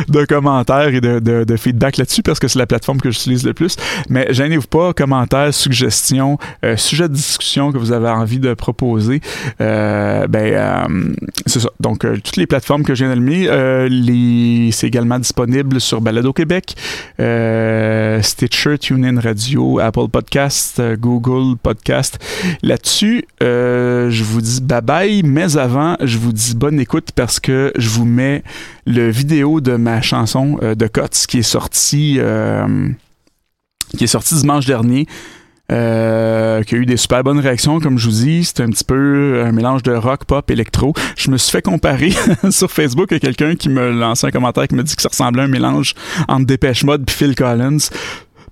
[0.09, 3.55] de, commentaires et de, de, feedback là-dessus parce que c'est la plateforme que j'utilise le
[3.55, 3.77] plus.
[4.09, 9.21] Mais gênez-vous pas, commentaires, suggestions, euh, sujets de discussion que vous avez envie de proposer.
[9.59, 10.89] ben
[11.47, 11.69] c'est ça.
[11.81, 13.49] Donc toutes les plateformes que j'ai nommées,
[13.89, 16.75] les c'est également disponible sur Balado Québec,
[17.19, 22.19] Stitcher, TuneIn Radio, Apple Podcast, Google Podcast.
[22.63, 27.41] Là-dessus, euh, je vous dis bye bye, mais avant, je vous dis bonne écoute parce
[27.41, 28.43] que je vous mets
[28.87, 32.89] le vidéo de ma chanson euh, de Cots qui est sortie euh,
[33.97, 35.07] qui est sorti dimanche dernier.
[35.73, 38.45] euh, qui a eu des super bonnes réactions, comme je vous dis.
[38.45, 40.95] C'est un petit peu un mélange de rock, pop, électro.
[41.17, 42.13] Je me suis fait comparer
[42.51, 45.43] sur Facebook à quelqu'un qui me lançait un commentaire qui me dit que ça ressemblait
[45.43, 45.95] à un mélange
[46.29, 47.79] entre Dépêche Mode et Phil Collins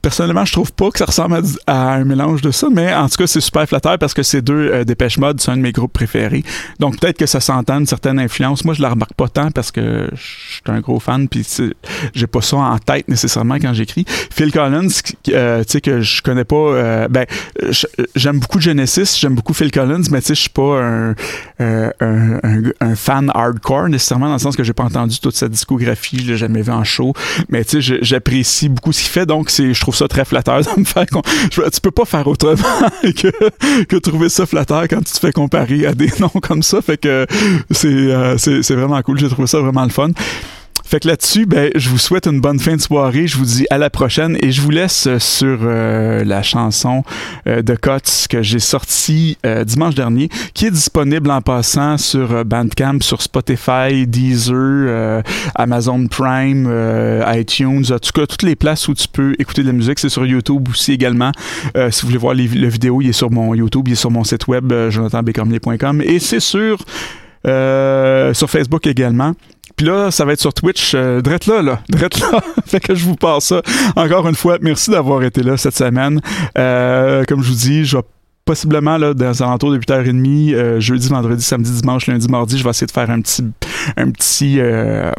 [0.05, 3.17] personnellement, je trouve pas que ça ressemble à, un mélange de ça, mais en tout
[3.17, 5.73] cas, c'est super flatteur parce que ces deux euh, Dépêche Mode sont un de mes
[5.73, 6.45] groupes préférés.
[6.79, 8.67] Donc peut-être que ça s'entend une certaine influence.
[8.67, 11.47] Moi, je la remarque pas tant parce que je suis un gros fan, puis
[12.15, 14.05] j'ai pas ça en tête nécessairement quand j'écris.
[14.07, 14.89] Phil Collins,
[15.31, 16.55] euh, tu sais que je connais pas.
[16.55, 17.25] Euh, ben,
[18.15, 21.15] j'aime beaucoup Genesis, j'aime beaucoup Phil Collins, mais tu sais, je suis pas un,
[21.59, 26.33] un, fan hardcore nécessairement dans le sens que j'ai pas entendu toute sa discographie, je
[26.33, 27.15] l'ai jamais vu en show,
[27.49, 29.25] mais tu sais, j'apprécie beaucoup ce qu'il fait.
[29.25, 31.07] Donc c'est, je trouve ça très flatteur de me faire.
[31.51, 32.55] Tu peux pas faire autrement
[33.03, 36.81] que, que trouver ça flatteur quand tu te fais comparer à des noms comme ça.
[36.83, 37.27] Fait que
[37.85, 39.19] euh, c'est vraiment cool.
[39.19, 40.11] J'ai trouvé ça vraiment le fun.
[40.95, 43.27] Fait que là-dessus, ben, je vous souhaite une bonne fin de soirée.
[43.27, 47.03] Je vous dis à la prochaine et je vous laisse sur euh, la chanson
[47.49, 52.45] euh, de Cots que j'ai sortie euh, dimanche dernier, qui est disponible en passant sur
[52.45, 55.25] Bandcamp, sur Spotify, Deezer,
[55.57, 56.73] Amazon Prime,
[57.27, 59.99] iTunes, en tout cas toutes les places où tu peux écouter de la musique.
[59.99, 61.33] C'est sur YouTube aussi également.
[61.91, 64.13] si vous voulez voir les, le vidéo, il est sur mon YouTube, il est sur
[64.13, 66.79] mon site web, jonathanbécormier.com et c'est sur
[67.45, 69.35] sur Facebook également.
[69.77, 72.41] Puis là, ça va être sur Twitch, euh, drette là, là, drette là.
[72.67, 73.63] fait que je vous passe ça.
[73.97, 76.21] Encore une fois, merci d'avoir été là cette semaine.
[76.57, 78.03] Euh, comme je vous dis, je vais
[78.45, 82.65] possiblement là, dans les alentours de 8h30, euh, jeudi, vendredi, samedi, dimanche, lundi, mardi, je
[82.65, 83.45] vais essayer de faire un petit
[83.97, 85.11] un petit euh,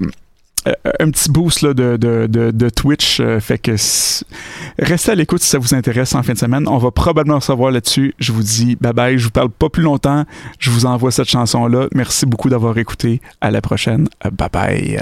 [0.99, 3.19] un petit boost là, de, de, de, Twitch.
[3.19, 3.75] Euh, fait que
[4.79, 6.67] restez à l'écoute si ça vous intéresse en fin de semaine.
[6.67, 8.13] On va probablement savoir là-dessus.
[8.19, 9.17] Je vous dis bye bye.
[9.17, 10.25] Je vous parle pas plus longtemps.
[10.59, 11.87] Je vous envoie cette chanson-là.
[11.93, 13.21] Merci beaucoup d'avoir écouté.
[13.41, 14.07] À la prochaine.
[14.31, 14.99] Bye bye.